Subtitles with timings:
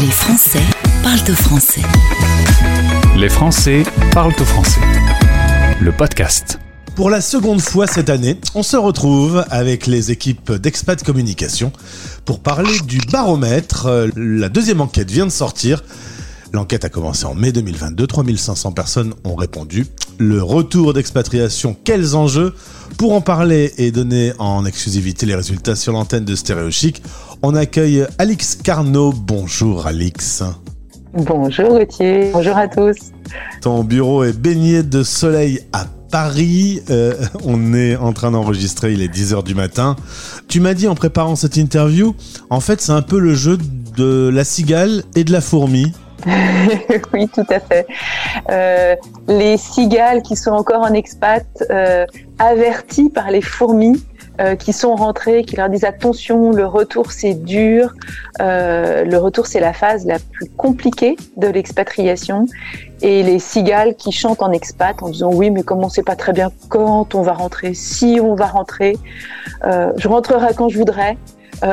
[0.00, 0.62] Les Français
[1.02, 1.82] parlent au français.
[3.18, 4.80] Les Français parlent au français.
[5.78, 6.58] Le podcast.
[6.94, 11.70] Pour la seconde fois cette année, on se retrouve avec les équipes d'Expat Communication
[12.24, 14.08] pour parler du baromètre.
[14.16, 15.84] La deuxième enquête vient de sortir.
[16.52, 18.06] L'enquête a commencé en mai 2022.
[18.06, 19.86] 3500 personnes ont répondu.
[20.18, 22.54] Le retour d'expatriation, quels enjeux?
[22.96, 27.02] Pour en parler et donner en exclusivité les résultats sur l'antenne de Stéréo Chic,
[27.42, 29.12] on accueille Alix Carnot.
[29.12, 30.42] Bonjour Alix.
[31.12, 32.96] Bonjour Gauthier, bonjour à tous.
[33.62, 36.82] Ton bureau est baigné de soleil à Paris.
[36.90, 37.14] Euh,
[37.44, 39.96] on est en train d'enregistrer, il est 10h du matin.
[40.48, 42.14] Tu m'as dit en préparant cette interview,
[42.48, 43.58] en fait c'est un peu le jeu
[43.96, 45.92] de la cigale et de la fourmi.
[47.12, 47.86] oui, tout à fait.
[48.50, 48.94] Euh,
[49.26, 52.06] les cigales qui sont encore en expat, euh,
[52.38, 54.04] avertis par les fourmis
[54.40, 57.92] euh, qui sont rentrées, qui leur disent attention, le retour c'est dur,
[58.40, 62.46] euh, le retour c'est la phase la plus compliquée de l'expatriation.
[63.02, 66.16] Et les cigales qui chantent en expat en disant oui, mais comme on sait pas
[66.16, 68.96] très bien quand on va rentrer, si on va rentrer,
[69.64, 71.18] euh, je rentrerai quand je voudrais,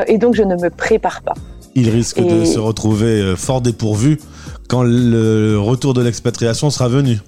[0.06, 1.34] et donc je ne me prépare pas.
[1.74, 4.20] Il risque de se retrouver fort dépourvu
[4.68, 7.18] quand le retour de l'expatriation sera venu.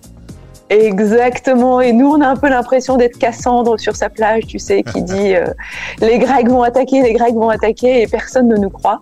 [0.70, 1.80] Exactement.
[1.80, 5.02] Et nous, on a un peu l'impression d'être Cassandre sur sa plage, tu sais, qui
[5.02, 5.46] dit euh,
[6.00, 9.00] les Grecs vont attaquer, les Grecs vont attaquer, et personne ne nous croit.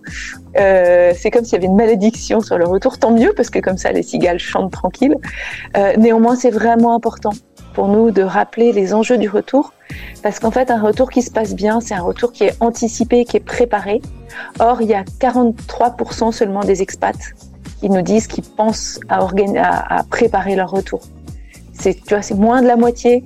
[0.57, 2.97] Euh, c'est comme s'il y avait une malédiction sur le retour.
[2.97, 5.15] Tant mieux, parce que comme ça, les cigales chantent tranquilles.
[5.77, 7.33] Euh, néanmoins, c'est vraiment important
[7.75, 9.73] pour nous de rappeler les enjeux du retour,
[10.23, 13.25] parce qu'en fait, un retour qui se passe bien, c'est un retour qui est anticipé,
[13.25, 14.01] qui est préparé.
[14.59, 17.15] Or, il y a 43% seulement des expats
[17.79, 21.01] qui nous disent qu'ils pensent à, préparer leur retour
[21.79, 23.23] c'est tu vois c'est moins de la moitié.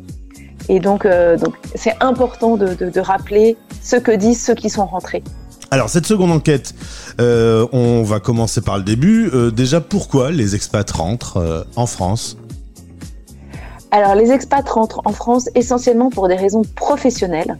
[0.70, 4.70] Et donc euh, donc c'est important de, de, de rappeler ce que disent ceux qui
[4.70, 5.24] sont rentrés.
[5.72, 6.76] Alors cette seconde enquête,
[7.20, 9.30] euh, on va commencer par le début.
[9.34, 12.38] Euh, déjà, pourquoi les expats rentrent euh, en France?
[13.90, 17.58] Alors les expats rentrent en France essentiellement pour des raisons professionnelles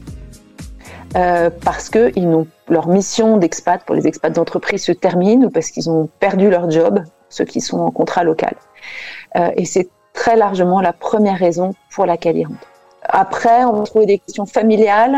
[1.62, 5.70] parce que ils n'ont leur mission d'expat pour les expats d'entreprise se termine ou parce
[5.70, 8.56] qu'ils ont perdu leur job ceux qui sont en contrat local.
[9.56, 9.90] Et c'est
[10.24, 12.70] très largement la première raison pour laquelle ils rentrent
[13.26, 15.18] après on va trouver des questions familiales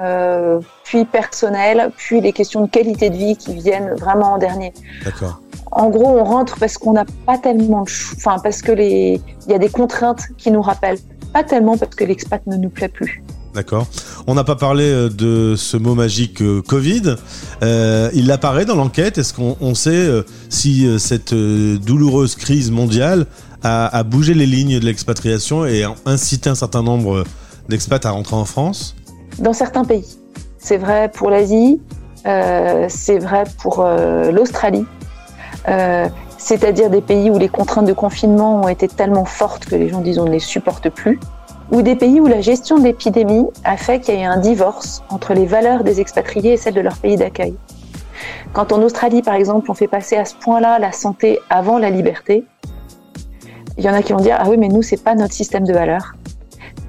[0.00, 4.72] euh, puis personnelles puis les questions de qualité de vie qui viennent vraiment en dernier
[5.04, 5.40] D'accord.
[5.70, 9.20] En gros, on rentre parce qu'on n'a pas tellement de chou- enfin parce que les,
[9.46, 11.02] il y a des contraintes qui nous rappellent,
[11.34, 13.22] pas tellement parce que l'expat ne nous plaît plus.
[13.54, 13.86] D'accord.
[14.26, 17.16] On n'a pas parlé euh, de ce mot magique euh, Covid.
[17.62, 19.18] Euh, il apparaît dans l'enquête.
[19.18, 20.08] Est-ce qu'on on sait
[20.48, 23.26] si cette douloureuse crise mondiale
[23.62, 27.24] a, bougé les lignes de l'expatriation et incité un certain nombre
[27.68, 28.94] d'expats à rentrer en France?
[29.38, 30.18] Dans certains pays,
[30.58, 31.80] c'est vrai pour l'Asie,
[32.24, 34.86] c'est vrai pour l'Australie,
[36.38, 40.00] c'est-à-dire des pays où les contraintes de confinement ont été tellement fortes que les gens
[40.00, 41.18] disent on ne les supporte plus,
[41.70, 44.38] ou des pays où la gestion de l'épidémie a fait qu'il y a eu un
[44.38, 47.54] divorce entre les valeurs des expatriés et celles de leur pays d'accueil.
[48.52, 51.90] Quand en Australie, par exemple, on fait passer à ce point-là la santé avant la
[51.90, 52.44] liberté,
[53.76, 55.64] il y en a qui vont dire ah oui mais nous c'est pas notre système
[55.64, 56.14] de valeurs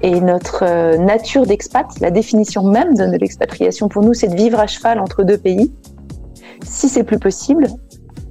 [0.02, 4.58] et notre euh, nature d'expat, la définition même de l'expatriation pour nous c'est de vivre
[4.58, 5.72] à cheval entre deux pays.
[6.64, 7.68] Si c'est plus possible,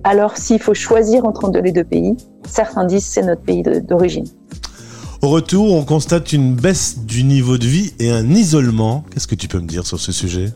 [0.04, 4.26] alors s'il faut choisir entre les deux pays, certains disent c'est notre pays d'origine.
[5.22, 9.04] Au retour, on constate une baisse du niveau de vie et un isolement.
[9.12, 10.54] Qu'est-ce que tu peux me dire sur ce sujet?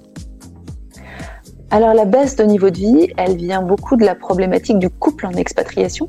[1.70, 5.26] Alors la baisse de niveau de vie, elle vient beaucoup de la problématique du couple
[5.26, 6.08] en expatriation.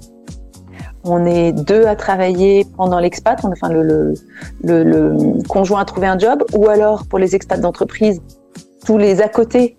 [1.03, 4.15] On est deux à travailler pendant l'expat, enfin le,
[4.63, 8.23] le conjoint a trouvé un job, ou alors pour les expats d'entreprise,
[8.87, 9.77] tous les à côté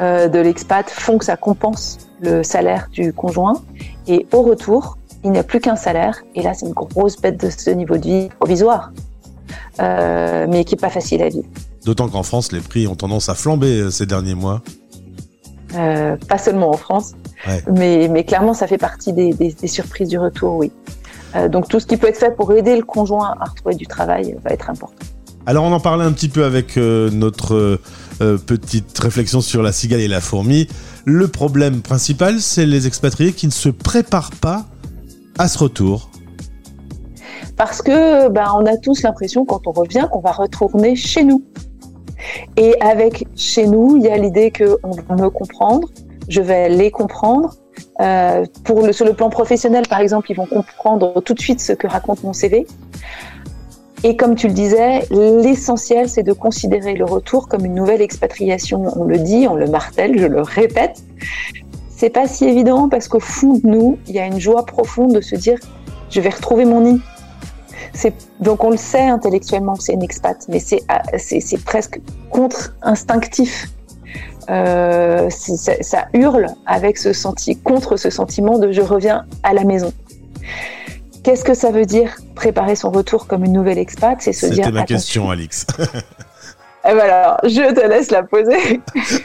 [0.00, 3.62] euh, de l'expat font que ça compense le salaire du conjoint.
[4.08, 7.38] Et au retour, il n'y a plus qu'un salaire, et là c'est une grosse bête
[7.44, 8.92] de ce niveau de vie provisoire,
[9.80, 11.46] euh, mais qui est pas facile à vivre.
[11.84, 14.62] D'autant qu'en France, les prix ont tendance à flamber euh, ces derniers mois.
[15.74, 17.12] Euh, pas seulement en France,
[17.46, 17.62] Ouais.
[17.72, 20.70] mais, mais clairement ça fait partie des, des- des surprises du retour, oui.
[21.36, 23.86] Euh, donc tout ce qui peut être fait pour aider le conjoint à retrouver du
[23.86, 24.92] travail va être important.
[25.46, 27.80] Alors on en parlait un petit peu avec notre
[28.18, 30.68] petite réflexion sur la cigale et la fourmi.
[31.06, 34.66] Le problème principal, c'est les expatriés qui ne se préparent pas
[35.40, 36.10] à ce retour.
[37.56, 41.42] Parce que ben, on a tous l'impression quand on revient qu'on va retourner chez nous.
[42.58, 45.88] Et avec chez nous, il y a l'idée qu'on va me comprendre,
[46.28, 47.54] je vais les comprendre.
[48.00, 51.60] Euh, pour le, sur le plan professionnel, par exemple, ils vont comprendre tout de suite
[51.60, 52.66] ce que raconte mon CV.
[54.04, 58.92] Et comme tu le disais, l'essentiel, c'est de considérer le retour comme une nouvelle expatriation.
[58.94, 61.02] On le dit, on le martèle, je le répète.
[62.00, 65.12] C'est pas si évident parce qu'au fond de nous, il y a une joie profonde
[65.12, 65.58] de se dire
[66.08, 67.00] je vais retrouver mon nid.
[68.40, 72.00] Donc on le sait intellectuellement que c'est une expat, mais c'est presque
[72.30, 73.68] contre-instinctif.
[74.48, 79.92] Euh, ça, hurle avec ce senti contre ce sentiment de je reviens à la maison.
[81.22, 84.16] Qu'est-ce que ça veut dire préparer son retour comme une nouvelle expat?
[84.22, 84.64] C'est se dire.
[84.64, 85.66] C'était ma question, Alix.
[86.88, 88.80] Eh ben alors, je te laisse la poser.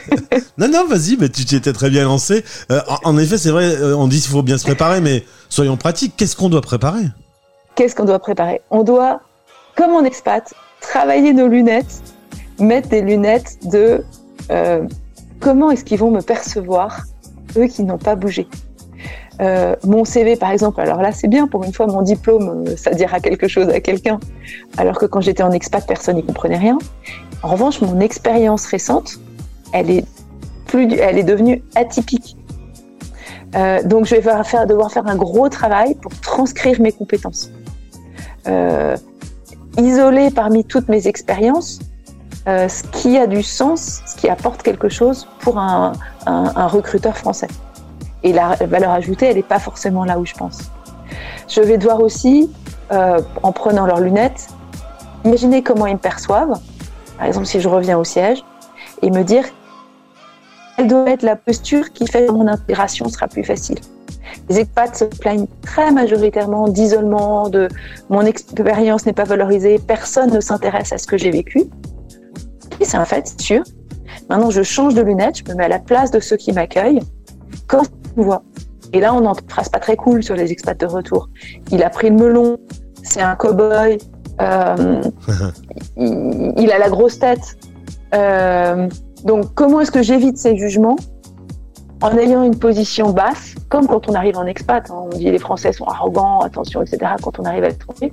[0.58, 2.44] non, non, vas-y, mais tu t'étais très bien lancé.
[2.70, 5.78] Euh, en, effet, c'est vrai, euh, on dit qu'il faut bien se préparer, mais soyons
[5.78, 6.14] pratiques.
[6.16, 7.04] Qu'est-ce qu'on doit préparer?
[7.74, 8.60] Qu'est-ce qu'on doit préparer?
[8.70, 9.20] On doit,
[9.74, 12.02] comme en expat, travailler nos lunettes,
[12.60, 14.04] mettre des lunettes de
[14.50, 14.82] euh,
[15.40, 17.00] comment est-ce qu'ils vont me percevoir,
[17.56, 18.46] eux qui n'ont pas bougé?
[19.84, 23.20] mon CV, par exemple, alors là, c'est bien, pour une fois, mon diplôme, ça dira
[23.20, 24.18] quelque chose à quelqu'un.
[24.78, 26.78] Alors que quand j'étais en expat, personne n'y comprenait rien.
[27.42, 29.18] En revanche, mon expérience récente,
[29.72, 30.04] elle est,
[30.66, 32.36] plus, elle est devenue atypique.
[33.54, 37.50] Euh, donc, je vais faire, devoir faire un gros travail pour transcrire mes compétences.
[38.48, 38.96] Euh,
[39.78, 41.80] isoler parmi toutes mes expériences
[42.48, 45.92] euh, ce qui a du sens, ce qui apporte quelque chose pour un,
[46.26, 47.48] recruteur français.
[48.22, 50.58] Et la valeur ajoutée, elle n'est pas forcément là où je pense.
[51.48, 52.50] Je vais devoir aussi,
[52.90, 54.48] en prenant leurs lunettes,
[55.24, 56.58] imaginer comment ils me perçoivent
[57.16, 58.44] par exemple si je reviens au siège,
[59.02, 59.44] et me dire
[60.76, 63.78] quelle doit être la posture qui fait que mon intégration sera plus facile.
[64.48, 67.68] Les expats se plaignent très majoritairement d'isolement, de
[68.10, 71.64] mon expérience n'est pas valorisée, personne ne s'intéresse à ce que j'ai vécu.
[72.80, 73.62] Et c'est un fait, c'est sûr.
[74.28, 77.00] Maintenant, je change de lunettes, je me mets à la place de ceux qui m'accueillent.
[77.66, 77.82] Quand
[78.16, 78.42] je vois,
[78.92, 81.28] et là, on n'en phrase pas très cool sur les expats de retour.
[81.70, 82.58] Il a pris le melon,
[83.02, 83.98] c'est un cow-boy,
[84.40, 85.02] euh,
[85.96, 87.58] il, a la grosse tête.
[88.14, 88.88] Euh,
[89.24, 90.96] donc, comment est-ce que j'évite ces jugements?
[92.02, 95.38] En ayant une position basse, comme quand on arrive en expat, hein, on dit les
[95.38, 97.12] Français sont arrogants, attention, etc.
[97.22, 98.12] Quand on arrive à l'étranger,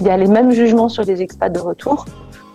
[0.00, 2.04] il y a les mêmes jugements sur les expats de retour.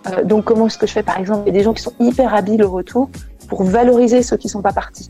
[0.08, 1.82] Euh, donc, comment est-ce que je fais, par exemple, il y a des gens qui
[1.82, 3.08] sont hyper habiles au retour
[3.48, 5.08] pour valoriser ceux qui ne sont pas partis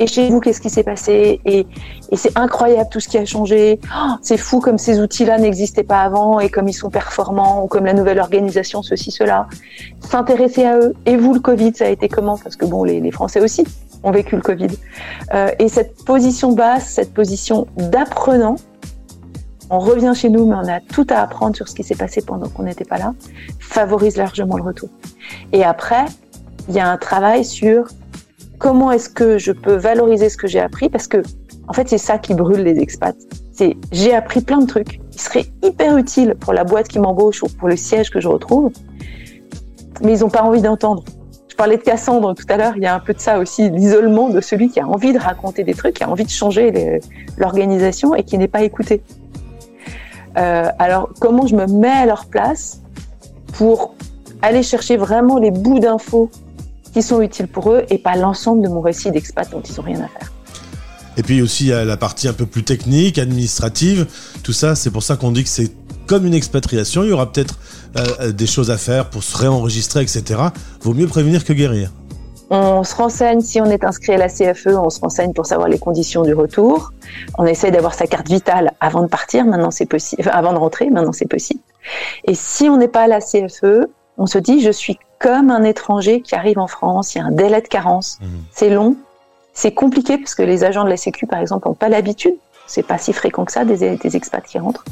[0.00, 1.66] et chez vous, qu'est-ce qui s'est passé et,
[2.16, 3.80] c'est incroyable tout ce qui a changé.
[3.84, 7.66] Oh, c'est fou comme ces outils-là n'existaient pas avant et comme ils sont performants ou
[7.66, 9.48] comme la nouvelle organisation, ceci, cela.
[10.00, 10.94] S'intéresser à eux.
[11.06, 12.38] Et vous, le Covid, ça a été comment?
[12.38, 13.64] Parce que bon, les, Français aussi
[14.04, 14.68] ont vécu le Covid.
[15.34, 18.56] Euh, et cette position basse, cette position d'apprenant,
[19.70, 22.22] on revient chez nous, mais on a tout à apprendre sur ce qui s'est passé
[22.22, 23.12] pendant qu'on n'était pas là,
[23.58, 24.88] favorise largement le retour.
[25.52, 26.04] Et après,
[26.68, 27.88] il y a un travail sur
[28.58, 31.22] comment est-ce que je peux valoriser ce que j'ai appris Parce que,
[31.68, 33.16] en fait, c'est ça qui brûle les expats.
[33.52, 37.42] C'est j'ai appris plein de trucs qui seraient hyper utiles pour la boîte qui m'embauche
[37.42, 38.72] ou pour le siège que je retrouve,
[40.02, 41.04] mais ils n'ont pas envie d'entendre.
[41.48, 43.70] Je parlais de Cassandre tout à l'heure, il y a un peu de ça aussi,
[43.70, 47.00] l'isolement de celui qui a envie de raconter des trucs, qui a envie de changer
[47.38, 49.02] l'organisation et qui n'est pas écouté.
[50.36, 52.80] Euh, alors, comment je me mets à leur place
[53.52, 53.94] pour
[54.42, 56.28] aller chercher vraiment les bouts d'infos
[56.94, 59.82] qui sont utiles pour eux et pas l'ensemble de mon récit d'expat dont ils n'ont
[59.82, 60.32] rien à faire.
[61.16, 64.06] Et puis aussi, il y a la partie un peu plus technique, administrative,
[64.42, 65.70] tout ça, c'est pour ça qu'on dit que c'est
[66.06, 67.58] comme une expatriation, il y aura peut-être
[67.96, 70.40] euh, des choses à faire pour se réenregistrer, etc.
[70.82, 71.90] Vaut mieux prévenir que guérir.
[72.50, 75.68] On se renseigne si on est inscrit à la CFE, on se renseigne pour savoir
[75.68, 76.92] les conditions du retour.
[77.38, 80.90] On essaie d'avoir sa carte vitale avant de partir, maintenant c'est possible, avant de rentrer,
[80.90, 81.60] maintenant c'est possible.
[82.24, 85.62] Et si on n'est pas à la CFE, on se dit je suis comme un
[85.64, 88.28] étranger qui arrive en France, il y a un délai de carence, mhm.
[88.52, 88.96] c'est long,
[89.54, 92.34] c'est compliqué parce que les agents de la Sécu, par exemple, n'ont pas l'habitude.
[92.66, 94.84] C'est pas si fréquent que ça des, des expats qui rentrent.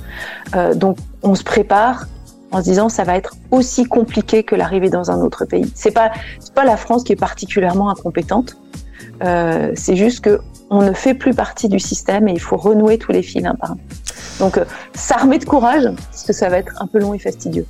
[0.54, 2.06] Euh, donc, on se prépare
[2.52, 5.70] en se disant ça va être aussi compliqué que l'arrivée dans un autre pays.
[5.74, 6.12] C'est pas
[6.54, 8.56] pas la France qui est particulièrement incompétente.
[9.24, 12.98] Euh, c'est juste que on ne fait plus partie du système et il faut renouer
[12.98, 13.76] tous les fils un par un.
[14.38, 14.64] Donc, euh,
[14.94, 17.66] s'armer de courage parce que ça va être un peu long et fastidieux.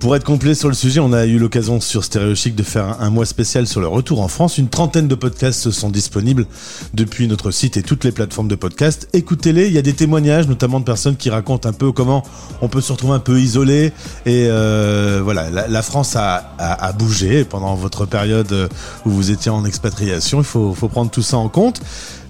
[0.00, 3.08] Pour être complet sur le sujet, on a eu l'occasion sur Stéréochic de faire un,
[3.08, 4.58] mois spécial sur le retour en France.
[4.58, 6.46] Une trentaine de podcasts sont disponibles
[6.92, 9.08] depuis notre site et toutes les plateformes de podcasts.
[9.14, 12.22] Écoutez-les, il y a des témoignages, notamment de personnes qui racontent un peu comment
[12.60, 13.92] on peut se retrouver un peu isolé.
[14.26, 18.68] Et euh, voilà, la, France a, bougé pendant votre période
[19.06, 20.40] où vous étiez en expatriation.
[20.40, 21.80] Il faut, faut prendre tout ça en compte.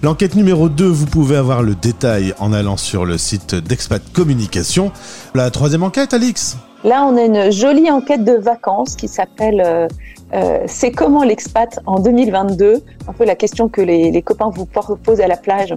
[0.01, 4.91] L'enquête numéro 2, vous pouvez avoir le détail en allant sur le site d'Expat Communication.
[5.33, 6.57] La troisième enquête, Alix?
[6.85, 9.87] Là, on a une jolie enquête de vacances qui s'appelle euh,
[10.35, 15.19] euh, C'est comment l'expat en 2022 Un peu la question que les, copains vous posent
[15.19, 15.75] à la plage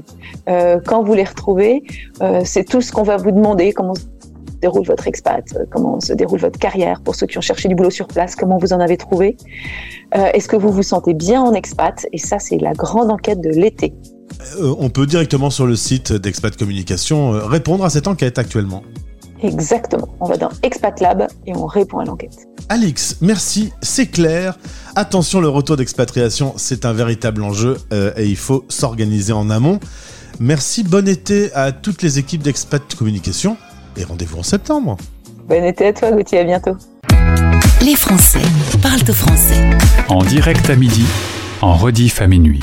[0.50, 1.82] euh, quand vous les retrouvez.
[2.44, 3.72] c'est tout ce qu'on va vous demander.
[3.72, 3.94] Comment
[4.60, 7.90] déroule votre expat, comment se déroule votre carrière, pour ceux qui ont cherché du boulot
[7.90, 9.36] sur place, comment vous en avez trouvé.
[10.12, 12.06] Est-ce que vous vous sentez bien en expat?
[12.12, 13.94] Et ça, c'est la grande enquête de l'été.
[14.58, 18.82] On peut directement sur le site d'Expat Communication répondre à cette enquête actuellement.
[19.42, 20.08] Exactement.
[20.20, 22.48] On va dans Expat Lab et on répond à l'enquête.
[22.68, 24.58] Alix, merci, c'est clair.
[24.96, 29.80] Attention, le retour d'expatriation, c'est un véritable enjeu euh, et il faut s'organiser en amont.
[30.40, 33.56] Merci, bon été à toutes les équipes d'Expat Communication
[33.96, 34.96] et rendez-vous en septembre.
[35.48, 36.40] Bon été à toi, Gauthier.
[36.40, 36.76] À bientôt.
[37.82, 38.42] Les Français
[38.82, 39.70] parlent au français.
[40.08, 41.04] En direct à midi,
[41.62, 42.60] en rediff à minuit.